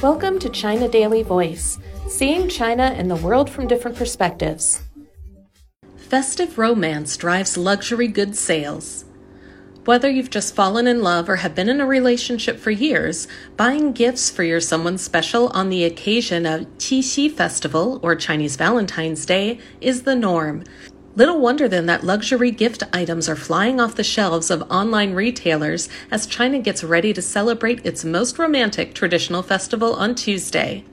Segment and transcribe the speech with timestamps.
[0.00, 4.80] Welcome to China Daily Voice, seeing China and the world from different perspectives.
[5.96, 9.06] Festive romance drives luxury goods sales.
[9.86, 13.26] Whether you've just fallen in love or have been in a relationship for years,
[13.56, 19.26] buying gifts for your someone special on the occasion of Qixi Festival or Chinese Valentine's
[19.26, 20.62] Day is the norm.
[21.18, 25.88] Little wonder then that luxury gift items are flying off the shelves of online retailers
[26.12, 30.84] as China gets ready to celebrate its most romantic traditional festival on Tuesday.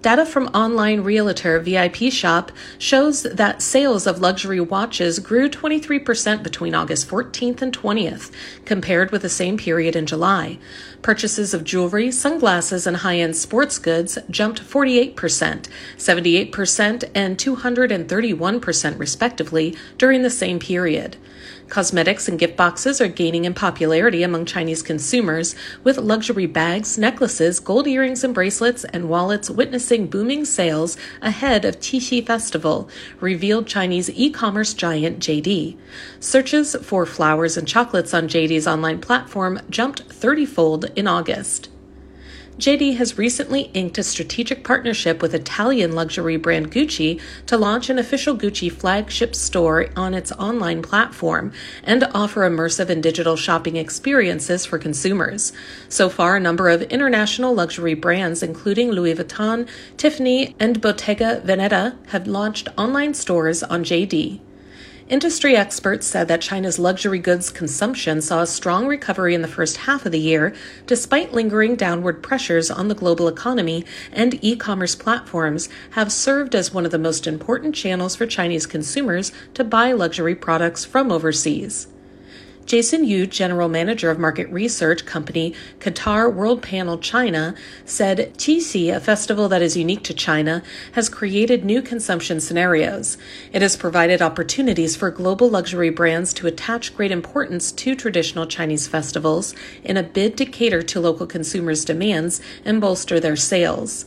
[0.00, 7.08] Data from online realtor Vipshop shows that sales of luxury watches grew 23% between August
[7.08, 8.30] 14th and 20th,
[8.64, 10.58] compared with the same period in July.
[11.02, 15.66] Purchases of jewelry, sunglasses, and high end sports goods jumped 48%,
[15.96, 21.16] 78%, and 231% respectively during the same period.
[21.68, 25.54] Cosmetics and gift boxes are gaining in popularity among Chinese consumers,
[25.84, 31.80] with luxury bags, necklaces, gold earrings and bracelets, and wallets witnessing booming sales ahead of
[31.80, 32.88] Qixi Festival,
[33.20, 35.76] revealed Chinese e commerce giant JD.
[36.20, 41.70] Searches for flowers and chocolates on JD's online platform jumped 30 fold in August.
[42.58, 48.00] JD has recently inked a strategic partnership with Italian luxury brand Gucci to launch an
[48.00, 51.52] official Gucci flagship store on its online platform
[51.84, 55.52] and offer immersive and digital shopping experiences for consumers.
[55.88, 61.96] So far, a number of international luxury brands, including Louis Vuitton, Tiffany, and Bottega Veneta,
[62.08, 64.40] have launched online stores on JD.
[65.08, 69.78] Industry experts said that China's luxury goods consumption saw a strong recovery in the first
[69.78, 70.52] half of the year,
[70.86, 76.74] despite lingering downward pressures on the global economy, and e commerce platforms have served as
[76.74, 81.88] one of the most important channels for Chinese consumers to buy luxury products from overseas.
[82.68, 87.54] Jason Yu, general manager of market research company Kantar Worldpanel China,
[87.86, 93.16] said Qixi, a festival that is unique to China, has created new consumption scenarios.
[93.54, 98.86] It has provided opportunities for global luxury brands to attach great importance to traditional Chinese
[98.86, 104.04] festivals in a bid to cater to local consumers' demands and bolster their sales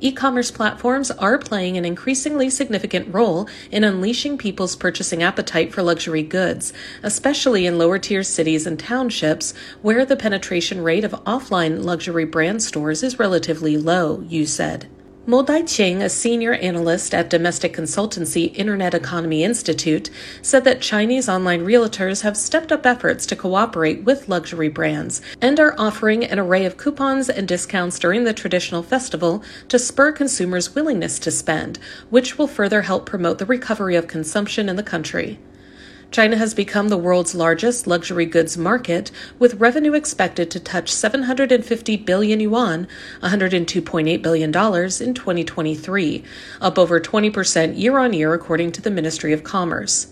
[0.00, 5.82] e commerce platforms are playing an increasingly significant role in unleashing people's purchasing appetite for
[5.82, 6.72] luxury goods,
[7.02, 12.62] especially in lower tier cities and townships where the penetration rate of offline luxury brand
[12.62, 14.88] stores is relatively low, Yu said.
[15.26, 20.10] Mo Daiqing, a senior analyst at domestic consultancy Internet Economy Institute,
[20.42, 25.58] said that Chinese online realtors have stepped up efforts to cooperate with luxury brands and
[25.58, 30.74] are offering an array of coupons and discounts during the traditional festival to spur consumers'
[30.74, 31.78] willingness to spend,
[32.10, 35.38] which will further help promote the recovery of consumption in the country.
[36.14, 39.10] China has become the world's largest luxury goods market,
[39.40, 42.86] with revenue expected to touch 750 billion yuan,
[43.20, 46.24] $102.8 billion in 2023,
[46.60, 50.06] up over 20% year on year, according to the Ministry of Commerce.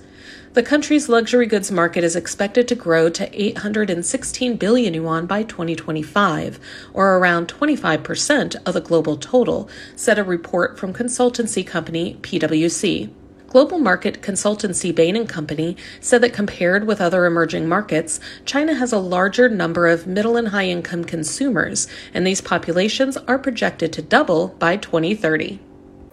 [0.55, 6.59] The country's luxury goods market is expected to grow to 816 billion yuan by 2025,
[6.93, 13.11] or around 25% of the global total, said a report from consultancy company PwC.
[13.53, 18.95] Global market consultancy Bain & Company said that compared with other emerging markets, China has
[18.95, 24.01] a larger number of middle and high income consumers, and these populations are projected to
[24.01, 25.61] double by 2030.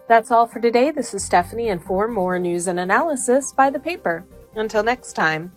[0.10, 0.92] That's all for today.
[0.92, 4.26] This is Stephanie, and for more news and analysis, by the paper.
[4.56, 5.54] Until next time.